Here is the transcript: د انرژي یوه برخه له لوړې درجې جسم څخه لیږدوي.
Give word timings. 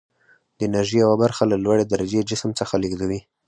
د 0.57 0.59
انرژي 0.67 0.97
یوه 1.03 1.15
برخه 1.23 1.43
له 1.51 1.57
لوړې 1.63 1.83
درجې 1.87 2.27
جسم 2.29 2.51
څخه 2.59 2.73
لیږدوي. 2.83 3.21